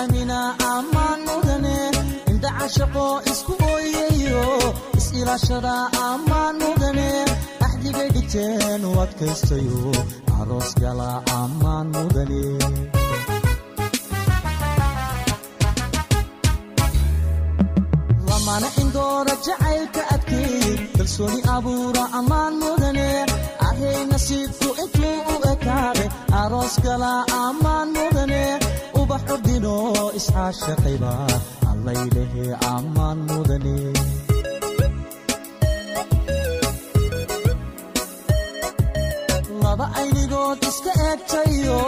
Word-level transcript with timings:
amina 0.00 0.38
ammaan 0.74 1.18
mudane 1.28 1.76
indhacashaqo 2.30 3.06
isku 3.32 3.52
ooyayo 3.72 4.44
is-ilaashada 4.98 5.74
ammaan 6.10 6.54
mudane 6.64 7.08
axdigay 7.66 8.08
dhigteen 8.16 8.82
u 8.90 8.92
adkaystayo 9.04 9.80
aroos 10.40 10.70
gala 10.82 11.10
ammaan 11.40 11.86
mudane. 11.94 12.42
Lamana 18.28 18.68
indoora 18.82 19.34
jacaylka 19.46 20.02
adkeey 20.14 20.76
kalsooni 20.96 21.40
abuura 21.54 22.04
ammaan 22.18 22.54
mudane 22.62 23.08
ahay 23.68 23.98
nasiibku 24.10 24.68
intuu 24.82 25.16
u 25.32 25.36
ekaaday 25.52 26.08
aroos 26.42 26.74
gala 26.84 27.12
ammaan 27.44 27.88
mudane 27.96 28.42
ubax 29.02 29.22
ordino 29.34 29.74
iscaashaqayba 30.18 31.12
allaylehe 31.72 32.44
ammaan 32.74 33.18
mudane 33.28 33.76
laba 39.64 39.86
aynigood 40.00 40.58
iska 40.70 40.92
eegtayo 41.08 41.78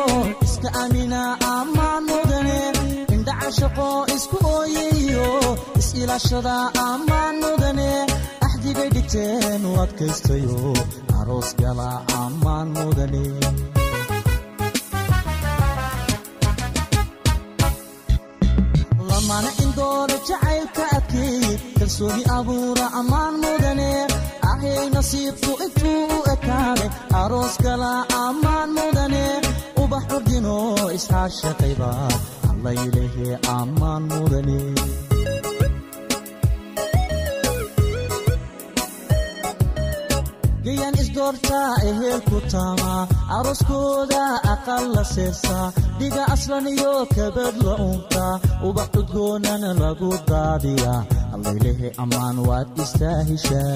iska 0.46 0.68
amina 0.82 1.20
ammaan 1.56 2.02
mudane 2.10 2.58
indhacashaqo 3.14 3.88
isku 4.16 4.36
ooyayo 4.56 5.28
is-ilaashada 5.80 6.56
ammaan 6.88 7.34
mudane 7.44 7.90
axdigay 8.46 8.88
dhigteen 8.96 9.62
u 9.70 9.72
adkaystayo 9.84 10.58
aroos 11.18 11.50
gala 11.60 11.90
ammaan 12.22 12.68
mudane 12.76 13.24
lamana 19.25 19.50
indoora 19.64 20.17
jacaylka 20.28 20.84
adkeey 20.97 21.58
kalsooni 21.78 22.22
abuura 22.36 22.86
ammaan 23.00 23.34
mudane. 23.42 23.91
Ahay 24.50 24.91
nasiibku 24.94 25.53
intuu 25.64 26.03
u 26.17 26.19
ekaaday 26.34 26.91
aroos 27.20 27.55
gala 27.64 27.92
ammaan 28.25 28.69
mudane. 28.77 29.25
Ubax 29.83 30.05
ordino 30.17 30.56
iscaashaqayba 30.97 31.90
allaylehe 32.51 33.29
ammaan 33.58 34.02
mudane 34.11 34.58
gayan 40.64 40.95
isdoortaa 41.02 41.70
ehelku 41.91 42.39
taamaa 42.52 43.02
arooskooda 43.36 44.23
aqal 44.55 44.85
la 44.97 45.05
seesaa 45.14 45.67
dhiga 45.98 46.23
aslan 46.35 46.67
iyo 46.75 46.92
kabad 47.17 47.55
la 47.67 47.75
uuntaa 47.86 48.35
ubax 48.69 48.89
cudgoonana 48.95 49.70
lagu 49.83 50.11
daadiyaa 50.30 51.01
allaylehe 51.35 51.89
ammaan 52.05 52.36
waad 52.48 52.69
istaahishaa 52.85 53.73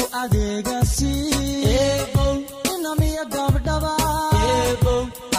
u 0.00 0.02
adeegasi 0.22 1.12
inamiya 2.74 3.24
gabdhaba 3.34 3.94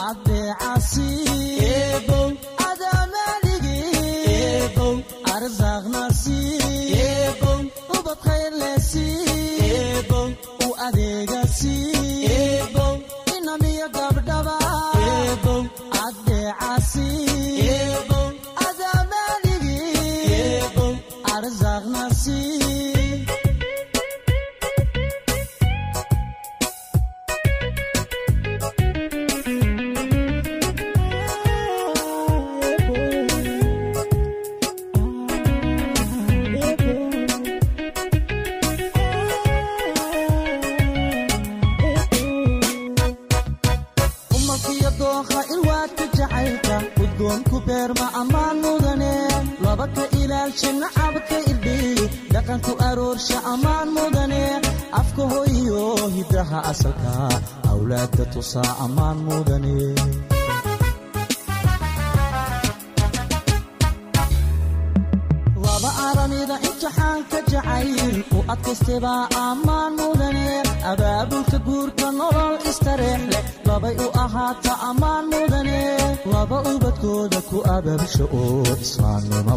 adeecasi 0.07 1.07
aroorsha 52.89 53.37
ammaan 53.53 53.87
mudane 53.97 54.43
afka 55.01 55.23
hoyo 55.33 55.81
hiddaha 56.15 56.57
asalka 56.71 57.13
awlaadda 57.71 58.23
tusaa 58.33 58.71
ammaan 58.85 59.17
mudane. 59.27 59.75
Laba 65.65 65.89
u 68.37 68.39
adkaystebaa 68.53 69.21
ammaan 69.45 69.93
mudane 69.99 70.45
abaabulka 70.91 71.57
guurka 71.67 72.07
u 74.05 74.07
ahaata 74.23 74.73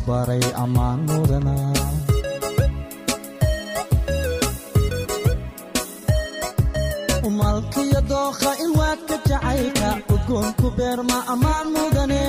baray 0.08 0.44
ammaan 0.64 1.00
mudana 1.08 1.54
umalkiyo 7.28 8.00
dookha 8.10 8.50
ilwaadka 8.64 9.16
jacaylka 9.28 9.88
udgoonku 10.14 10.66
beerma 10.76 11.18
ammaan 11.32 11.66
mudane. 11.75 12.22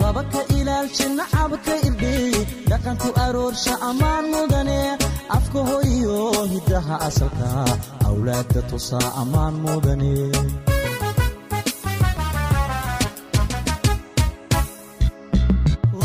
Laba 0.00 0.22
ka 0.32 0.40
ilaalsha 0.58 1.06
nacabka 1.18 1.74
irdhiy 1.86 2.34
dhaqanku 2.70 3.08
aroorsha 3.24 3.74
ammaan 3.88 4.24
mudane. 4.34 4.78
Afka 5.36 5.60
hoyo 5.68 6.16
hiddaha 6.52 6.94
asalka 7.08 7.48
awlaadda 8.08 8.60
tusaa 8.70 9.08
ammaan 9.22 9.54
mudane 9.64 10.12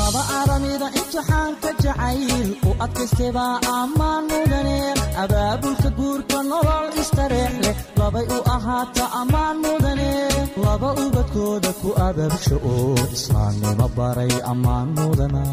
laba 0.08 0.22
aramida 0.40 0.88
imtixaanka 1.00 1.70
jacayl 1.84 2.50
u 2.68 2.72
adkaystebaa 2.86 3.56
ammaan 3.80 4.24
mudane 4.32 4.78
abaabulka 5.24 5.90
guurka 5.98 6.38
nolol 6.52 6.88
istareex 7.02 7.54
leh 7.64 7.78
labay 8.00 8.26
u 8.38 8.40
ahaata 8.56 9.04
ammaan 9.22 9.56
mudane 9.66 10.12
laba 10.66 10.90
ubadkooda 11.06 11.72
ku 11.82 11.90
abaabsha 12.08 12.56
oo 12.74 12.96
islaamnimo 13.16 13.88
baray 13.98 14.34
ammaan 14.52 14.88
mudana 14.98 15.44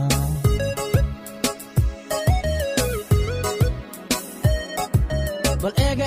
bal 5.62 5.72
eega 5.86 6.06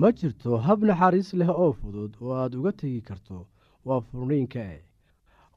ma 0.00 0.08
jirto 0.18 0.56
hab 0.66 0.80
naxariis 0.88 1.30
leh 1.40 1.48
oo 1.64 1.72
fudud 1.80 2.12
oo 2.22 2.32
aad 2.40 2.52
uga 2.58 2.72
tegi 2.80 3.00
karto 3.08 3.38
waa 3.86 4.00
furniinka. 4.08 4.60
E 4.76 4.78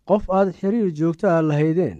qof 0.08 0.24
aad 0.38 0.50
xiriir 0.60 0.90
joogto 1.00 1.26
ah 1.36 1.42
lahaydeen 1.50 2.00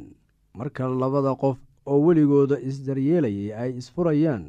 marka 0.58 0.84
labada 1.02 1.34
qof 1.44 1.58
oo 1.92 2.00
weligooda 2.06 2.58
isdaryeelayay 2.70 3.50
ay 3.62 3.72
isfurayaan 3.82 4.44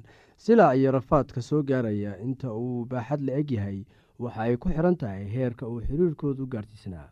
silaa 0.44 0.72
iyo 0.78 0.90
rafaadka 0.98 1.40
soo 1.48 1.62
gaaraya 1.68 2.12
inta 2.26 2.48
uu 2.64 2.84
baaxad 2.90 3.20
la 3.26 3.32
eg 3.40 3.50
yahay 3.56 3.78
waxa 4.22 4.40
ay 4.46 4.56
ku 4.62 4.66
xidhan 4.74 4.96
tahay 5.02 5.24
heerka 5.34 5.64
uu 5.72 5.80
xiriirkoodu 5.86 6.46
gaarsiisnaa 6.52 7.08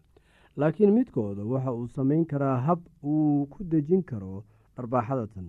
laakiin 0.60 0.92
midkooda 0.98 1.42
waxa 1.52 1.70
uu 1.78 1.86
samayn 1.96 2.24
karaa 2.30 2.56
hab 2.66 2.80
uu 3.10 3.46
ku 3.52 3.60
dejin 3.72 4.02
karo 4.10 4.44
dharbaaxada 4.76 5.26
tan 5.34 5.48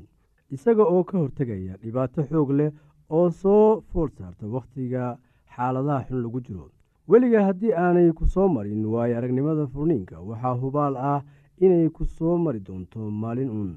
isaga 0.56 0.84
oo 0.94 1.04
ka 1.10 1.18
hortegaya 1.22 1.74
dhibaato 1.82 2.22
xoog 2.30 2.50
leh 2.60 2.72
oo 3.16 3.28
soo 3.42 3.82
fool 3.90 4.10
saarta 4.18 4.46
wakhtiga 4.56 5.04
xaaladaha 5.56 6.06
xun 6.08 6.20
lagu 6.24 6.40
jiro. 6.48 6.66
Weliga 7.10 7.40
haddii 7.48 7.74
aanay 7.84 8.10
ku 8.18 8.26
soo 8.34 8.48
marin 8.56 8.84
waayo 8.94 9.18
aragnimada 9.18 9.64
furniinka 9.74 10.16
waxaa 10.30 10.56
hubaal 10.62 10.96
ah 11.12 11.22
inay 11.66 11.86
ku 11.96 12.04
soo 12.16 12.36
mari 12.44 12.60
doonto 12.68 13.00
maalin 13.22 13.50
uun 13.58 13.72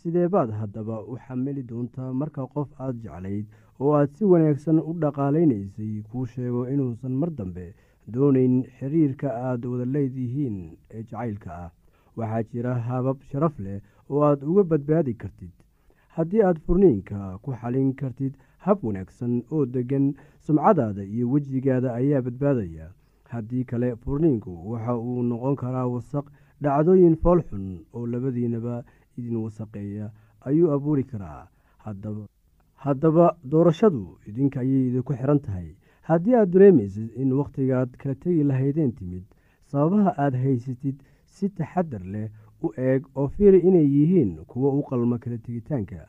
sidee 0.00 0.28
baad 0.34 0.50
haddaba 0.60 0.96
u 1.10 1.14
xamili 1.24 1.62
doontaa 1.70 2.10
marka 2.20 2.42
qof 2.54 2.68
aad 2.84 2.96
jeclayd 3.02 3.46
oo 3.80 3.92
aad 3.98 4.10
si 4.16 4.24
wanaagsan 4.32 4.78
u 4.88 4.92
dhaqaalaynaysay 5.02 5.94
kuu 6.10 6.24
sheego 6.32 6.62
inuusan 6.72 7.12
mar 7.20 7.30
dambe 7.38 7.66
doonayn 8.12 8.54
xiriirka 8.78 9.28
aad 9.48 9.62
wada 9.70 9.84
leedihiin 9.94 10.56
ee 10.94 11.02
jacaylka 11.08 11.50
ah. 11.64 11.70
Waxaa 12.16 12.42
jira 12.50 12.72
habab 12.86 13.18
sharaf 13.30 13.54
leh 13.64 13.78
oo 14.10 14.20
aad 14.28 14.40
uga 14.50 14.62
badbaadi 14.70 15.14
kartid. 15.22 15.50
Haddii 16.16 16.42
aad 16.48 16.58
furniinka 16.66 17.38
ku 17.42 17.50
xalin 17.60 17.94
kartid 18.00 18.34
hab 18.64 18.78
wanaagsan 18.84 19.42
oo 19.52 19.66
deggan 19.66 20.14
sumcadaada 20.46 21.02
iyo 21.04 21.30
wejigaada 21.30 21.94
ayaa 21.94 22.22
badbaadaya. 22.26 22.86
Haddii 23.32 23.64
kale 23.64 23.96
furniinku 23.96 24.52
waxa 24.70 24.96
uu 24.98 25.22
noqon 25.22 25.56
karaa 25.56 25.86
wasaq 25.94 26.26
dhacdooyin 26.62 27.16
fool 27.22 27.40
xun 27.48 27.64
oo 27.94 28.06
labadiinaba 28.06 28.84
idin 29.18 29.36
wasaqeeya 29.44 30.10
ayuu 30.48 30.72
abuuri 30.74 31.04
karaa. 31.04 31.48
Haddaba 32.84 33.36
doorashadu 33.44 34.18
idinka 34.26 34.60
ayay 34.60 34.88
idinku 34.88 35.12
xiran 35.14 35.40
tahay. 35.40 35.74
Haddii 36.02 36.34
aad 36.34 36.50
dareemaysid 36.52 37.10
in 37.16 37.32
wakhtigaad 37.32 37.90
kala 37.96 38.14
tegi 38.14 38.42
lahaydeen 38.44 38.92
timid 38.92 39.24
sababaha 39.70 40.14
aad 40.18 40.34
haysatid 40.34 40.96
si 41.26 41.48
taxadar 41.48 42.02
leh 42.04 42.28
u 42.62 42.72
eeg 42.76 43.06
oo 43.14 43.28
fiiri 43.28 43.58
inay 43.68 43.86
yihiin 43.96 44.36
kuwo 44.50 44.68
u 44.78 44.82
qalma 44.82 45.18
kala 45.18 45.38
tegitaanka 45.38 46.08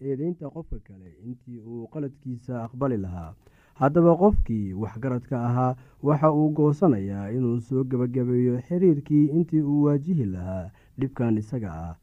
eedeynta 0.00 0.50
qofka 0.50 0.78
kale 0.86 1.10
intii 1.26 1.58
uu 1.60 1.86
qaladkiisa 1.92 2.64
aqbali 2.64 2.96
lahaa. 3.04 3.34
Haddaba 3.80 4.16
qofkii 4.22 4.72
waxgaradka 4.82 5.36
ahaa 5.48 5.76
waxa 6.02 6.32
uu 6.32 6.48
goosanayaa 6.56 7.30
inuu 7.36 7.60
soo 7.60 7.84
gebagabeeyo 7.90 8.58
xiriirkii 8.68 9.24
intii 9.36 9.60
uu 9.62 9.82
waajihi 9.86 10.24
lahaa 10.34 10.70
dhibkan 10.98 11.38
isaga 11.38 11.70
ah. 11.72 11.94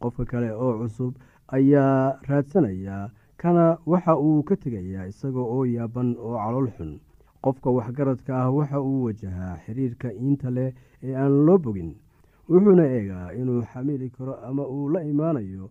Qofka 0.00 0.24
kale 0.24 0.50
oo 0.52 0.72
cusub 0.80 1.14
ayaa 1.56 2.18
raadsanaya 2.28 3.10
kana 3.36 3.78
waxa 3.86 4.16
uu 4.16 4.42
ka 4.42 4.56
tegayaa 4.56 5.06
isaga 5.12 5.40
oo 5.40 5.64
yaaban 5.66 6.16
oo 6.18 6.36
calool 6.38 6.68
xun. 6.76 6.92
Qofka 7.44 7.70
waxgaradka 7.70 8.32
ah 8.42 8.50
waxa 8.50 8.80
uu 8.80 9.04
wajahaa 9.06 9.56
xiriirka 9.64 10.12
iinta 10.12 10.50
leh 10.50 10.72
ee 11.02 11.14
aan 11.16 11.44
loo 11.46 11.58
bogin. 11.58 11.94
Wuxuuna 12.48 12.84
eegaa 12.96 13.32
inuu 13.40 13.62
xamili 13.72 14.08
karo 14.10 14.34
ama 14.48 14.64
uu 14.66 14.88
la 14.88 15.02
imaanayo 15.04 15.70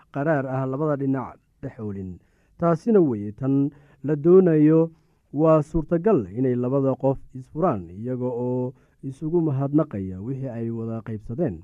qaraar 0.13 0.45
ah 0.47 0.65
labada 0.65 0.95
dhinac 1.01 1.37
dhexoolin 1.61 2.11
taasina 2.59 2.99
weye 2.99 3.31
tan 3.31 3.69
la 4.03 4.15
doonayo 4.15 4.91
waa 5.33 5.61
suurtagal 5.61 6.27
inay 6.37 6.55
labada 6.55 6.95
qof 6.95 7.17
isfuraan 7.39 7.89
iyaga 7.89 8.25
oo 8.27 8.73
isugu 9.09 9.41
mahadnaqaya 9.41 10.21
wixii 10.21 10.49
ay 10.49 10.69
wada 10.69 11.01
qaybsadeen. 11.07 11.55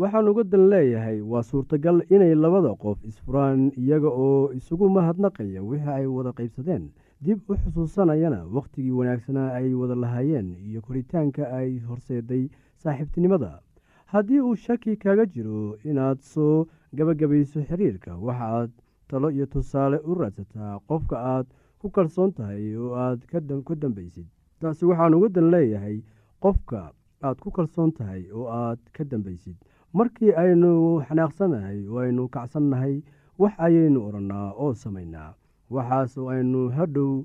Waxaan 0.00 0.28
uga 0.32 0.42
dan 0.44 0.68
leeyahay 0.72 1.20
waa 1.20 1.42
suurtagal 1.42 1.98
inay 2.14 2.34
labada 2.34 2.72
qof 2.82 2.98
isfuraan 3.04 3.72
iyaga 3.76 4.08
oo 4.08 4.52
isugu 4.58 4.88
mahadnaqaya 4.88 5.60
wixii 5.62 5.90
ay 5.98 6.06
wada 6.06 6.32
qaybsadeen. 6.32 6.88
Dib 7.20 7.38
u 7.50 7.54
xusuusanayana 7.60 8.46
wakhtigii 8.48 8.90
wanaagsanaa 8.96 9.52
ay 9.60 9.74
wada 9.74 9.94
lahaayeen 9.94 10.56
iyo 10.56 10.80
koritaanka 10.80 11.44
ay 11.52 11.78
horseeday 11.88 12.48
saaxiibtinimada. 12.82 13.60
Haddii 14.06 14.40
uu 14.40 14.56
shaki 14.56 14.96
kaga 14.96 15.26
jiro 15.26 15.76
inaad 15.84 16.18
soo 16.20 16.66
gabagabayso 16.96 17.62
xiriirka. 17.68 18.16
Waxaaad 18.16 18.70
talo 19.08 19.30
iyo 19.30 19.46
tusaale 19.46 19.98
u 20.04 20.14
raadsataa 20.14 20.78
qofka 20.88 21.16
aad 21.18 21.46
ku 21.78 21.90
kalsoon 21.90 22.32
tahay 22.32 22.76
oo 22.76 22.94
aad 22.94 23.20
ka 23.26 23.40
dambaysid. 23.74 24.26
Taasi 24.60 24.84
waxaan 24.86 25.14
uga 25.14 25.28
dan 25.28 25.50
leeyahay 25.50 26.02
qofka 26.40 26.92
aad 27.22 27.38
ku 27.40 27.50
kalsoon 27.50 27.92
tahay 27.92 28.22
oo 28.32 28.46
aad 28.48 28.78
ka 28.92 29.04
dambaysid. 29.04 29.56
Markii 29.92 30.32
aynu 30.42 31.00
xanaaqsannahay 31.08 31.88
oo 31.88 31.98
aynu 31.98 32.28
kacsannahay 32.28 33.02
wax 33.38 33.52
ayaynu 33.58 33.98
odhannaa 34.06 34.52
oo 34.52 34.74
samaynaa. 34.74 35.34
Waxaas 35.70 36.18
oo 36.18 36.28
aynu 36.28 36.68
hadhow 36.76 37.24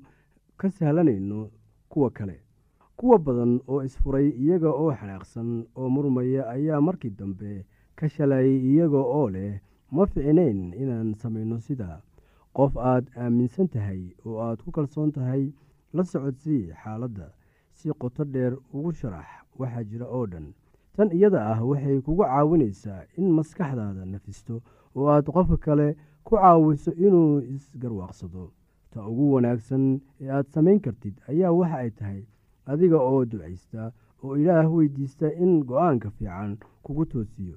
ka 0.56 0.70
sahlanayno 0.70 1.50
kuwa 1.88 2.10
kale. 2.10 2.40
Kuwa 2.96 3.18
badan 3.18 3.60
oo 3.68 3.82
isfuray 3.84 4.28
iyaga 4.30 4.70
oo 4.72 4.90
xanaaqsan 4.98 5.66
oo 5.76 5.88
murmaya 5.88 6.48
ayaa 6.48 6.80
markii 6.80 7.10
dambe 7.10 7.64
ka 7.98 8.06
shalayay 8.08 8.56
iyaga 8.70 8.98
oo 9.18 9.28
leh 9.34 9.60
ma 9.94 10.06
ficinayn 10.06 10.60
inaan 10.82 11.14
samayno 11.20 11.56
sidaa 11.66 11.98
qof 12.56 12.72
aad 12.90 13.04
aaminsan 13.22 13.68
tahay 13.74 14.02
oo 14.26 14.36
aad 14.46 14.58
ku 14.64 14.70
kalsoon 14.76 15.12
tahay 15.16 15.52
la 15.96 16.02
socodsii 16.04 16.72
xaaladda 16.82 17.26
si 17.78 17.88
qoto 18.00 18.24
dheer 18.24 18.52
ugu 18.76 18.92
sharax 18.92 19.26
waxaa 19.58 19.84
jira 19.90 20.06
oo 20.16 20.26
dhan. 20.26 20.46
Tan 20.96 21.08
iyada 21.12 21.40
ah 21.52 21.60
waxay 21.70 22.00
kugu 22.06 22.22
caawinaysaa 22.24 23.02
in 23.18 23.26
maskaxdaada 23.36 24.02
nafisto 24.12 24.54
oo 24.96 25.06
aad 25.14 25.26
qofka 25.34 25.56
kale 25.64 25.88
ku 26.26 26.36
caawiso 26.36 26.92
inuu 27.06 27.40
isgarwaaqsado. 27.54 28.44
Ta 28.90 28.98
ugu 29.10 29.24
wanaagsan 29.34 29.84
ee 30.20 30.30
aad 30.36 30.46
samayn 30.54 30.80
kartid 30.84 31.14
ayaa 31.28 31.52
waxa 31.58 31.76
ay 31.84 31.90
tahay 31.98 32.22
adiga 32.70 32.98
oo 33.10 33.24
ducaysta 33.30 33.92
oo 34.24 34.36
ilaah 34.40 34.66
weydiista 34.74 35.26
in 35.42 35.52
go'aanka 35.68 36.08
fiican 36.16 36.56
kugu 36.84 37.04
toosiyo 37.12 37.56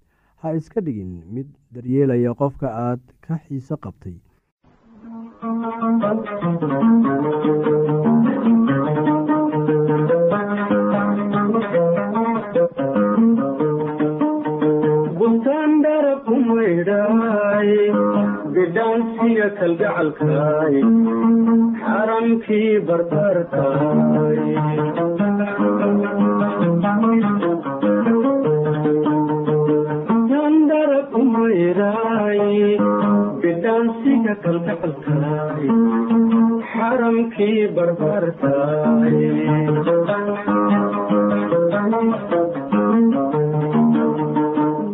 ha 0.43 0.51
iska 0.59 0.83
dhigin 0.87 1.11
mid 1.37 1.47
daryeelaya 1.77 2.33
qofka 2.43 2.67
aad 2.85 3.01
ka 3.27 3.39
xiiso 3.45 3.75
qabtay. 3.87 4.17
Xaramkii 21.81 22.79
barbarkaay 22.87 24.39
kumayraay 31.51 32.77
bidhaansiga 33.41 34.33
kalgacalkaay 34.43 35.67
xaramkii 36.71 37.59
barbarkaay 37.75 39.17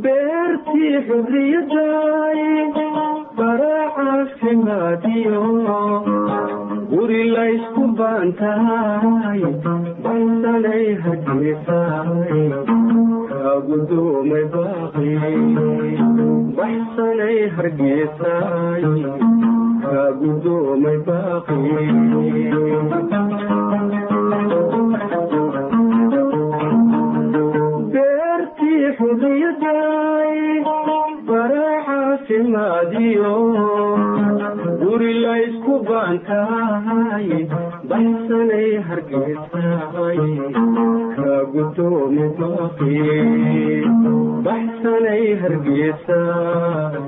beertii 0.03 0.93
xurriyadaay 1.07 2.41
baracaafimaadiyo 3.37 5.41
guri 6.91 7.21
laysku 7.35 7.83
baantahay 7.99 9.41
baysanay 10.05 10.85
hargeysaay 11.03 12.41
kaagudoomay 13.57 14.43
baaqi 14.53 15.11
baxsanay 16.57 17.37
hargeysaay 17.55 18.83
kaagudoomay 19.85 20.97
baaqi 21.07 21.57
beertii 27.93 28.87
xurriyadaay 28.97 30.41
baracaafimaadiyo 31.29 33.33
guri 34.81 35.13
laysku 35.23 35.73
baantahay 35.89 37.27
baxsanay 37.89 38.69
hargeysaay 38.87 40.19
kaagudoomay 41.17 42.29
baaqi 42.39 42.97
baxsanay 44.47 45.23
hargeysaay 45.41 47.05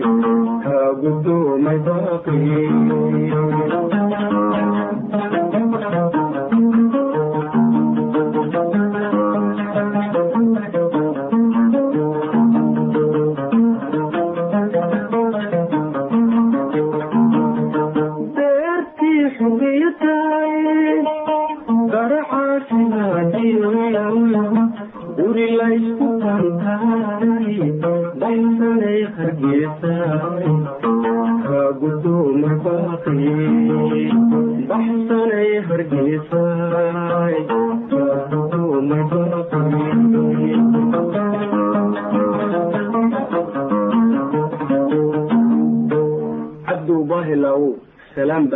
kaagudoomay 0.65 1.79
baaqi 1.87 2.37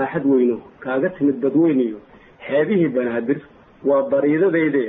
baaxad 0.04 0.26
weyno 0.34 0.58
kaaga 0.84 1.10
timid 1.18 1.38
badweyniyo 1.44 1.98
xeebihii 2.48 2.90
banaadir 2.98 3.40
waa 3.90 4.04
bariidadayde 4.12 4.86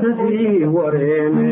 busadii 0.00 0.64
wareeme 0.64 1.48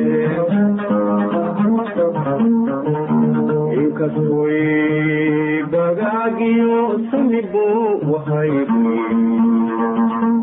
inkastoy 3.75 5.63
bagaagiyo 5.73 7.01
sani 7.11 7.41
buu 7.53 8.13
wahay 8.13 8.53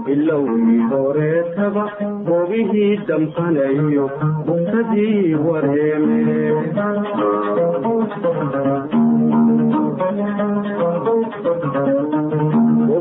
bilowgii 0.06 0.80
horeetaba 0.92 1.84
hogihii 2.28 2.98
damhanayo 3.08 4.06
busadii 4.48 5.34
wareeme 5.48 6.20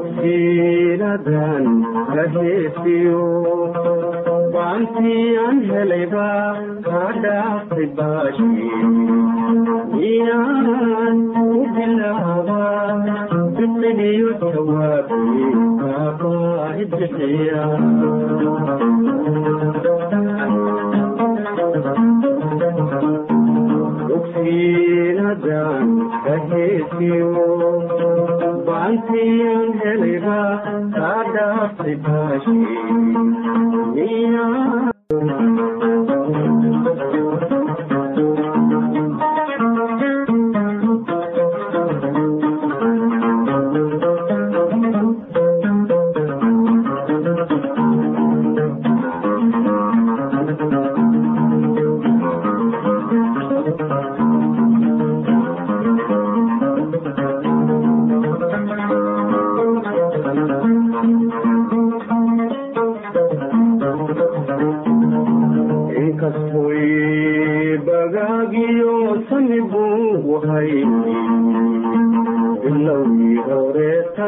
bogsiinadan 0.02 1.64
ka 2.14 2.24
heesiyo 4.72 4.78
baantii 4.78 5.36
aan 5.44 5.58
helayba 5.70 6.26
kaa 6.86 7.10
dhaafay 7.24 7.86
baashii 7.96 8.80
miyaan 9.94 11.18
u 11.42 11.62
bilaabaa 11.76 12.86
biqiliyo 13.58 14.30
jawaabii 14.42 15.52
kaabaahi 15.82 16.84
bixiya 16.94 17.62
ogsiinadan 24.52 25.86
kaheesiyo 26.24 27.30
baantiyan 28.72 29.68
helayba 29.84 30.38
kaa 30.96 31.22
dhaafay 31.36 31.94
baashii 32.04 33.72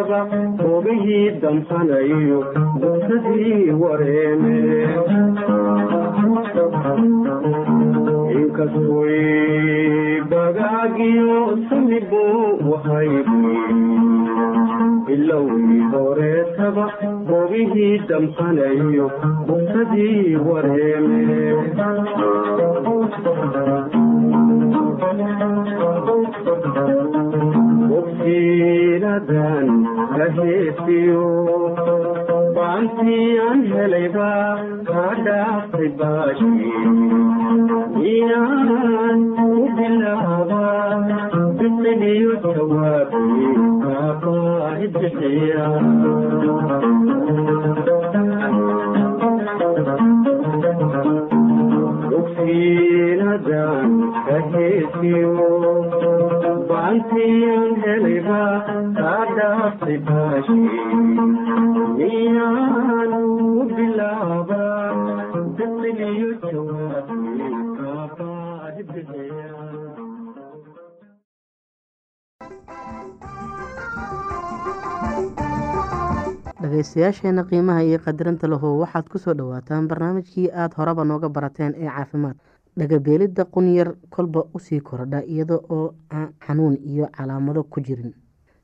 horeetaba 0.05 0.21
ogihii 0.75 1.31
damsanayo 1.43 2.41
busadii 2.81 3.71
wareeme 3.83 4.57
inkastoy 8.33 10.21
bagaagiyo 10.31 11.59
samibu 11.69 12.23
wahay 12.71 13.09
bilowgii 15.07 15.81
horeetaba 15.93 16.85
ogihii 17.39 17.99
damsanayo 18.09 19.07
busadii 19.47 20.37
wareeme 20.37 21.21
kaheesiyo 30.25 31.23
baantiyan 32.57 33.61
helayba 33.73 34.29
kaa 34.89 35.13
dhaafay 35.27 35.89
baashii 35.99 36.85
miyaan 37.97 39.21
u 39.47 39.67
bilaabaa 39.79 41.29
biqiliyo 41.59 42.33
jawaabii 42.47 43.53
kaabaahi 43.85 44.89
bixiya 44.97 45.67
ogsiinadan 52.55 53.89
kaheesiyo 54.27 55.33
baantiyan 55.37 55.54
dhagaystayaasheena 76.63 77.43
qiimaha 77.51 77.83
iyo 77.89 77.99
qadarinta 78.07 78.47
lahow 78.53 78.79
waxaad 78.83 79.07
ku 79.13 79.19
soo 79.19 79.35
dhowaataan 79.39 79.89
barnaamijkii 79.91 80.47
aada 80.63 80.77
horeba 80.79 81.05
nooga 81.11 81.29
barateen 81.37 81.73
ee 81.83 81.89
caafimaad 81.97 82.37
dhagabeelidda 82.77 83.45
qunyar 83.45 83.95
kolba 84.11 84.45
u 84.55 84.59
sii 84.59 84.81
kordha 84.81 85.23
iyada 85.25 85.57
oo 85.71 85.95
aan 86.11 86.29
xanuun 86.47 86.77
iyo 86.85 87.07
calaamado 87.17 87.63
ku 87.65 87.81
jirin. 87.81 88.13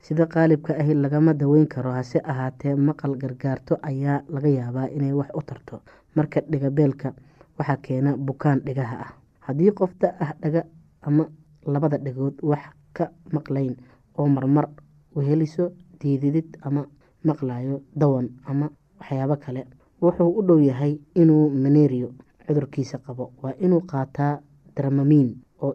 Sida 0.00 0.26
qaalibka 0.26 0.74
ahi 0.80 0.94
lagama 0.94 1.34
daweyn 1.34 1.66
karo 1.68 1.92
hase 1.92 2.18
ahaatee 2.24 2.74
maqal 2.74 3.14
gargaarto 3.16 3.76
ayaa 3.82 4.22
laga 4.28 4.48
yaabaa 4.48 4.88
inay 4.96 5.12
wax 5.12 5.28
u 5.34 5.42
tarto. 5.42 5.80
Marka 6.16 6.40
dhigabeelka 6.50 7.12
waxaa 7.58 7.76
keena 7.76 8.16
bukaan 8.16 8.60
dhigaha 8.66 8.96
ah. 9.04 9.10
Haddii 9.40 9.70
qof 9.72 9.92
da 10.00 10.14
ah 10.20 10.32
dhaga 10.42 10.64
ama 11.02 11.28
labada 11.66 11.98
dhagood 11.98 12.34
wax 12.42 12.62
ka 12.92 13.10
maqlayn 13.32 13.76
oo 14.18 14.26
marmar 14.28 14.68
weheliso 15.14 15.70
diididid 16.00 16.56
ama 16.62 16.86
maqlayo 17.24 17.82
dawan 17.96 18.28
ama 18.46 18.70
waxyaabo 19.00 19.36
kale 19.36 19.66
wuxuu 20.02 20.30
u 20.38 20.42
dhow 20.42 20.58
yahay 20.60 20.98
inuu 21.14 21.50
manerio 21.50 22.10
cudurkiisa 22.50 22.98
qabo. 22.98 23.30
Waa 23.42 23.54
inuu 23.60 23.80
qaataa 23.86 24.40
dramamiin 24.76 25.30
oo 25.62 25.74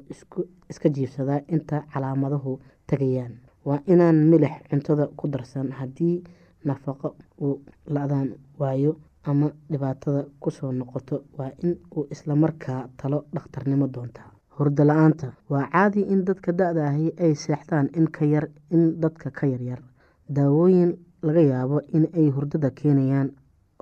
iska 0.69 0.89
jiifsadaa 0.89 1.39
inta 1.47 1.83
calaamaduhu 1.93 2.59
tagayaan. 2.87 3.33
Waa 3.65 3.79
inaan 3.87 4.15
milix 4.29 4.51
cuntada 4.69 5.07
ku 5.17 5.27
darsan 5.27 5.71
haddii 5.71 6.23
nafaqo 6.65 7.15
uu 7.41 7.61
la-daan 7.87 8.29
waayo 8.59 8.95
ama 9.23 9.49
dhibaatada 9.71 10.25
ku 10.39 10.51
soo 10.51 10.71
noqoto. 10.71 11.23
Waa 11.37 11.51
in 11.63 11.77
uu 11.95 12.07
islamarkaa 12.11 12.87
talo 12.97 13.25
dhakhtarnimo 13.33 13.87
doontaa 13.87 14.29
hurdo 14.57 14.83
la'aanta 14.85 15.31
waa 15.49 15.67
caadi 15.71 16.01
in 16.13 16.25
dadka 16.25 16.51
da-da 16.51 16.87
ahi 16.89 17.11
ay 17.19 17.35
seexdaan 17.35 17.89
in 17.97 18.07
ka 18.11 18.25
yar 18.25 18.47
in 18.71 18.99
dadka 19.01 19.31
ka 19.31 19.47
yaryar 19.47 19.81
daawooyin 20.29 20.95
laga 21.21 21.41
yaabo 21.41 21.81
in 21.93 22.07
ay 22.13 22.29
hurdada 22.35 22.69
keenayaan 22.71 23.29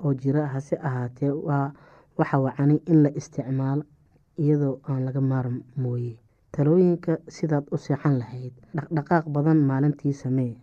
oo 0.04 0.14
jira 0.14 0.46
hase 0.46 0.76
ahaatee 0.76 1.30
waa 1.30 1.72
waxa 2.18 2.38
wacani 2.44 2.76
in 2.86 3.02
la 3.02 3.10
isticmaalo 3.20 3.82
iyadoo 4.42 4.80
aan 4.88 5.04
laga 5.06 5.20
maarm 5.20 5.56
mooye. 5.82 6.12
Talooyinka 6.52 7.12
sidaad 7.36 7.64
u 7.74 7.76
seexan 7.84 8.18
lahayd 8.20 8.52
dhaqdhaqaaq 8.76 9.24
badan 9.34 9.58
maalintii 9.68 10.12
samee. 10.22 10.54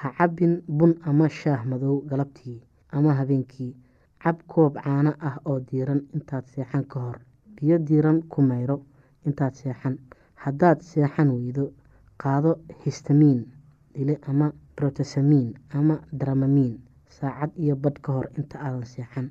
Ha 0.00 0.08
cabbin 0.18 0.54
bun 0.78 0.92
ama 1.08 1.28
shaah 1.28 1.64
madow 1.70 1.96
galabtii 2.10 2.60
ama 2.96 3.14
habeenkii. 3.18 3.72
Cab 4.22 4.36
koob 4.52 4.74
caano 4.84 5.12
ah 5.28 5.36
oo 5.44 5.58
diiran 5.68 6.00
intaad 6.14 6.44
seexan 6.52 6.84
ka 6.90 7.00
hor. 7.00 7.18
Biyo 7.56 7.76
diiran 7.78 8.18
ku 8.30 8.42
mayro 8.42 8.76
intaad 9.26 9.54
seexan. 9.60 9.98
Haddaad 10.34 10.78
seexan 10.90 11.30
weydo 11.36 11.64
qaado 12.22 12.50
histamiin 12.84 13.40
dile 13.94 14.14
ama 14.30 14.52
brotesamiin 14.76 15.54
ama 15.78 15.96
dramamiin 16.18 16.76
saacad 17.16 17.50
iyo 17.62 17.74
badh 17.76 17.98
ka 18.04 18.12
hor 18.12 18.26
inta 18.38 18.56
aadan 18.60 18.84
seexan 18.92 19.30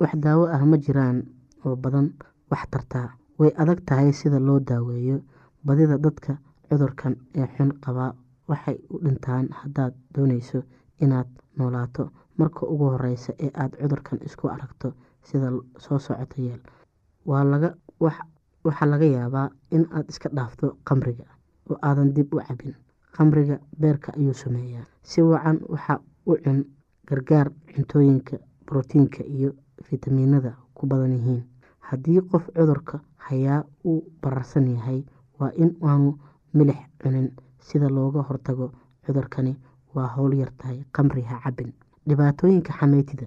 daawo 0.00 0.46
ah 0.48 0.64
ma 0.64 0.76
jiraan 0.78 1.24
oo 1.64 1.76
badan 1.76 2.12
wax 2.50 2.64
tartaa 2.70 3.08
way 3.38 3.52
adag 3.56 3.80
tahay 3.86 4.12
sida 4.12 4.38
loo 4.40 4.58
daaweeyo 4.60 5.20
badida 5.64 5.98
dadka 5.98 6.38
cudurkan 6.68 7.16
ee 7.34 7.46
xun 7.56 7.72
qabaa 7.84 8.14
waxay 8.48 8.78
u 8.90 8.98
dhintaan 9.04 9.48
haddaad 9.52 9.94
dooneyso 10.14 10.62
inaad 11.00 11.28
noolaato. 11.56 12.10
Marka 12.38 12.66
ugu 12.66 12.84
horeysa 12.90 13.32
ee 13.38 13.50
aad 13.54 13.72
cudurkan 13.80 14.18
isku 14.24 14.48
aragto 14.48 14.92
sida 15.22 15.50
soo 15.78 15.98
socota 15.98 16.36
yeel 16.42 16.60
waxaa 18.64 18.86
laga 18.92 19.04
yaabaa 19.06 19.48
in 19.70 19.84
aad 19.92 20.08
iska 20.08 20.28
dhaafto 20.36 20.76
qamriga 20.88 21.24
oo 21.70 21.76
aadan 21.82 22.14
dib 22.14 22.34
u 22.34 22.40
cabin 22.48 22.74
qamriga 23.16 23.56
beerka 23.80 24.12
ayuu 24.16 24.34
sameeyaa. 24.34 24.84
Si 25.02 25.22
wacan 25.22 25.58
waxa 25.68 26.00
u 26.26 26.36
cun 26.44 26.64
gargaar 27.08 27.48
cuntooyinka 27.74 28.36
brotiinka 28.66 29.22
iyo 29.24 29.50
fitamiinada 29.84 30.56
ku 30.74 30.86
badan 30.86 31.12
yihiin. 31.12 31.42
Haddii 31.80 32.20
qof 32.30 32.48
cudurka 32.54 33.00
hayaa 33.16 33.64
uu 33.84 34.02
bararsan 34.22 34.68
yahay 34.74 35.04
waa 35.38 35.50
in 35.56 35.76
aanu 35.82 36.18
milix 36.54 36.78
cunin 37.02 37.30
sida 37.58 37.88
looga 37.88 38.22
hortago 38.22 38.72
cudurkani. 39.06 39.56
Waa 39.94 40.06
howl 40.16 40.34
yartahay 40.38 40.84
qamri 40.92 41.22
ha 41.22 41.40
cabin 41.44 41.72
dhibaatooyinka 42.08 42.72
xameytida. 42.72 43.26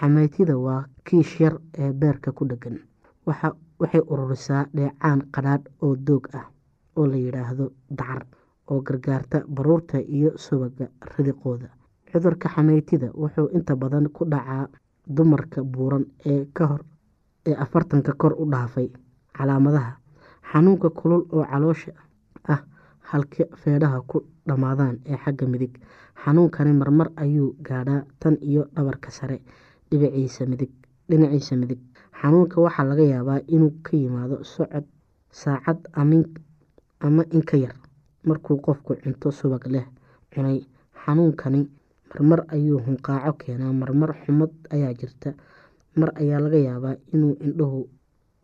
Xameytida 0.00 0.58
waa 0.58 0.84
kiish 1.04 1.40
yar 1.40 1.54
ee 1.78 1.92
beerka 1.92 2.32
ku 2.32 2.44
dhegan 2.46 2.78
waxay 3.26 4.00
ururisaa 4.06 4.66
dheecaan 4.74 5.22
qadhaadh 5.32 5.66
oo 5.82 5.94
doog 5.96 6.26
ah 6.34 6.46
oo 6.96 7.06
la 7.06 7.16
yidhaahdo 7.16 7.70
dacar 7.90 8.26
oo 8.70 8.80
gargaarta 8.82 9.44
baruurta 9.48 10.00
iyo 10.02 10.32
subaga 10.38 10.88
ridiqooda. 11.16 11.68
Cudurka 12.12 12.48
xameytida 12.48 13.10
wuxuu 13.14 13.48
inta 13.54 13.76
badan 13.76 14.08
ku 14.08 14.24
dhacaa 14.24 14.66
dumarka 15.16 15.62
buuran 15.72 16.04
ee 16.26 17.54
afartanka 17.64 18.12
kor 18.20 18.32
u 18.42 18.44
dhaafay 18.52 18.88
calaamadaha 19.36 19.92
xanuunka 20.52 20.88
kulul 20.98 21.22
oo 21.32 21.44
caloosha 21.50 21.92
ah 22.54 22.60
halka 23.10 23.44
feedhaha 23.62 23.98
ku 24.10 24.18
dhammaadaan 24.46 24.96
ee 25.10 25.16
xagga 25.24 25.46
midig. 25.52 25.72
Xanuunkani 26.24 26.72
marmar 26.80 27.08
ayuu 27.16 27.56
gaadhaa 27.66 28.04
tan 28.20 28.36
iyo 28.50 28.62
dhabarka 28.74 29.10
sare 29.10 29.36
dhinaciisa 29.90 31.56
midig. 31.56 31.80
Xanuunka 32.20 32.60
waxaa 32.64 32.84
laga 32.90 33.02
yaabaa 33.12 33.40
inuu 33.54 33.72
ka 33.82 33.96
yimaado 33.96 34.44
socod 34.44 34.84
saacad 35.30 35.78
ama 37.00 37.24
inka 37.32 37.56
yar 37.56 37.74
markuu 38.26 38.56
qofku 38.64 38.94
cunto 39.02 39.30
subag 39.30 39.64
leh 39.74 39.86
cunay. 40.34 40.58
Xanuunkani 41.04 41.60
marmar 42.14 42.40
ayuu 42.56 42.78
hunqaaco 42.86 43.32
keenaa 43.42 43.72
marmar 43.80 44.10
xumad 44.22 44.52
ayaa 44.76 44.92
jirta 45.00 45.30
mar 46.00 46.10
ayaa 46.22 46.40
laga 46.44 46.58
yaabaa 46.68 46.94
inuu 47.14 47.34
indhuhu 47.46 47.80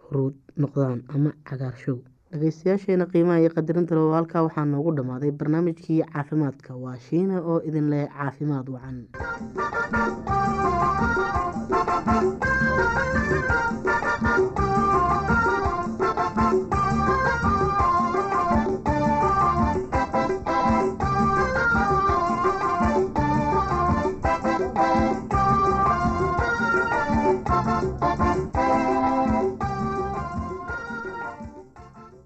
huruud 0.04 0.36
noqdaan 0.62 1.00
ama 1.14 1.30
cagaarshow. 1.48 1.98
Dhageystayaasheena 2.30 3.06
qiimaha 3.12 3.40
iyo 3.42 3.50
qadarinta 3.56 3.94
lo 3.98 4.04
halkaa 4.18 4.42
waxaa 4.46 4.66
noogu 4.72 4.90
dhammaaday 4.98 5.30
barnaamijkii 5.40 6.00
caafimaadka. 6.12 6.70
Waa 6.84 6.98
shiina 7.08 7.42
oo 7.50 7.58
idin 7.68 7.90
leh 7.90 8.04
caafimaad 8.18 8.66
wacan 8.74 8.96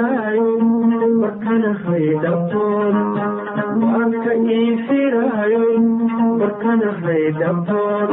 firay 0.00 0.38
barkanahay 1.22 2.06
dhabtoon 2.22 2.96
waadka 3.82 4.32
ii 4.56 4.68
firayo 4.86 5.64
barkanahay 6.40 7.24
dhabtoon 7.40 8.10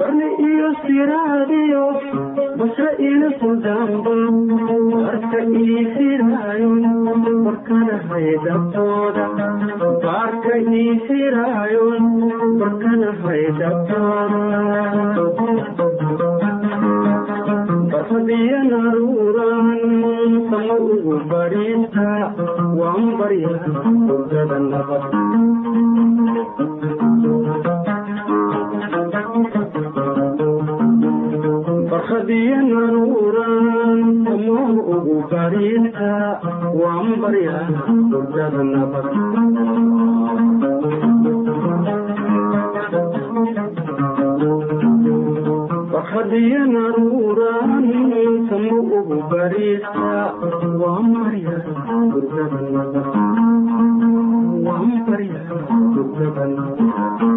barne 0.00 0.28
iyo 0.48 0.68
siraadiyo 0.84 1.67
basra 2.58 2.90
ila 3.08 3.28
suldaanban 3.40 4.34
baarka 4.92 5.40
ii 5.62 5.84
firaayo 5.94 6.70
barkana 7.46 7.96
haydabtooda 8.10 9.24
baarka 10.04 10.54
ii 10.80 10.94
firaayo 11.08 11.84
barkana 12.62 13.10
haydabtooda 13.22 14.62
barfadiya 17.92 18.60
naruuran 18.70 19.68
sama 20.50 20.76
ugu 20.92 21.16
bariista 21.32 22.08
waan 22.80 23.06
barya 23.20 23.54
hurdada 24.08 24.58
nabad 24.72 25.04
ugu 35.28 35.36
bariista 35.36 36.10
waan 36.80 37.08
barya 37.20 37.56
hurdada 38.10 38.62
nabad 38.72 39.06
barfadiya 45.92 46.62
naruuran 46.72 47.84
sama 48.48 48.76
ugu 48.98 49.16
bariista 49.30 50.14
waan 50.80 51.06
barya 51.16 51.56
hurdada 52.12 52.60
nabad 52.72 53.06
waan 54.66 54.90
barya 55.08 55.42
hurdada 55.94 56.44
nabad 56.56 57.27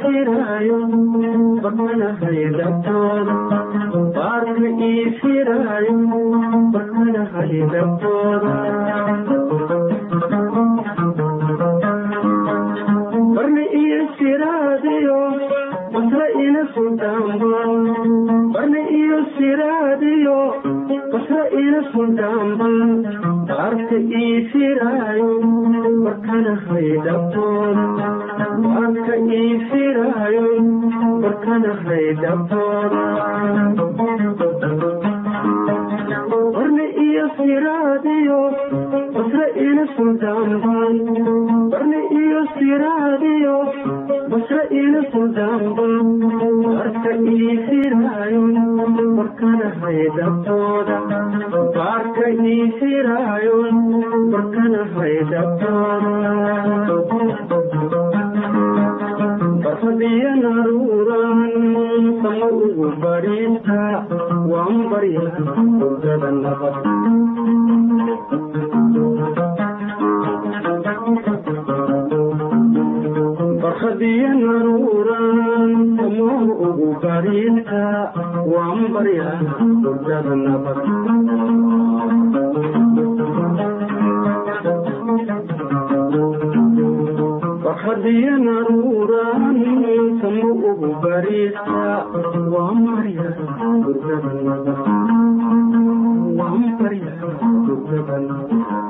firaayo 0.00 0.78
barkana 1.62 2.08
haydabtooda 2.20 3.34
baarka 4.16 4.68
ii 4.90 5.04
basra 21.12 21.42
ila 21.60 21.80
suldaanban 21.92 22.76
baarka 23.48 23.96
ii 24.20 24.34
firaayo 24.52 25.30
barkana 26.04 26.52
haydabtooda 26.66 27.86
baarka 28.64 29.14
ii 29.38 29.48
firaayo 29.70 30.46
barne 31.22 31.72
iyo 31.84 32.34
siraadiyo 37.36 38.40
basra 39.14 39.46
ila 39.66 39.84
suldaanban 39.96 40.96
barne 41.72 42.00
iyo 42.22 42.40
siraadiyo 42.58 43.56
basra 44.32 44.62
ila 44.80 45.00
suldaanban 45.12 46.06
baarka 46.64 47.12
ii 47.34 47.56
firaayo 47.68 48.42
barkana 49.18 49.68
haydabtooda 49.82 50.98
baarka 51.78 52.26
ii 52.52 52.66
firaayo 52.80 53.56
barkana 54.34 54.82
haydabtooda 54.96 56.30
barfadiya 59.80 60.32
naruuran 60.36 62.20
sama 62.20 62.46
ugu 62.52 62.88
bariista 63.00 63.80
waan 64.50 64.76
barya 64.92 65.24
hurdada 65.80 66.30
nabad 66.44 66.84
barfadiya 73.62 74.30
naruuran 74.36 75.72
sama 75.96 76.32
ugu 76.68 76.88
bariista 77.02 77.82
waan 78.52 78.80
barya 78.94 79.30
hurdada 79.84 80.34
nabad 80.44 80.78
barfadiya 87.80 88.36
naruuran 88.36 89.56
sama 90.20 90.48
ugu 90.52 90.88
barya 91.00 91.64
hurdada 93.80 94.32
nabad 94.44 94.78
waan 96.36 96.62
barya 96.76 97.12
hurdada 97.64 98.16
nabad 98.28 98.89